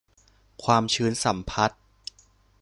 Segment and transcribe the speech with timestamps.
[0.63, 1.81] ความชื้นสัมพัทธ์